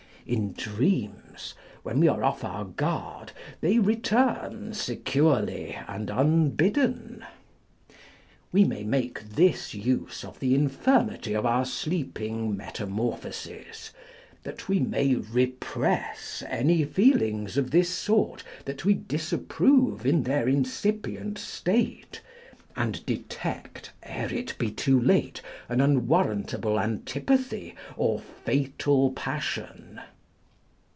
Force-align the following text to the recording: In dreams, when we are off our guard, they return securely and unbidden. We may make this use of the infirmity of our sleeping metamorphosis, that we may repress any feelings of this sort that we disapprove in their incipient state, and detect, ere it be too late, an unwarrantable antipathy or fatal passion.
In 0.27 0.53
dreams, 0.53 1.55
when 1.81 1.99
we 1.99 2.07
are 2.07 2.23
off 2.23 2.43
our 2.43 2.63
guard, 2.63 3.31
they 3.59 3.79
return 3.79 4.71
securely 4.71 5.73
and 5.87 6.11
unbidden. 6.11 7.25
We 8.51 8.63
may 8.63 8.83
make 8.83 9.21
this 9.23 9.73
use 9.73 10.23
of 10.23 10.39
the 10.39 10.53
infirmity 10.53 11.33
of 11.33 11.45
our 11.47 11.65
sleeping 11.65 12.55
metamorphosis, 12.55 13.91
that 14.43 14.69
we 14.69 14.79
may 14.79 15.15
repress 15.15 16.43
any 16.47 16.85
feelings 16.85 17.57
of 17.57 17.71
this 17.71 17.89
sort 17.89 18.43
that 18.65 18.85
we 18.85 18.93
disapprove 18.93 20.05
in 20.05 20.23
their 20.23 20.47
incipient 20.47 21.39
state, 21.39 22.21
and 22.77 23.05
detect, 23.05 23.91
ere 24.03 24.31
it 24.33 24.55
be 24.57 24.69
too 24.71 25.01
late, 25.01 25.41
an 25.67 25.81
unwarrantable 25.81 26.79
antipathy 26.79 27.75
or 27.97 28.19
fatal 28.19 29.11
passion. 29.11 29.99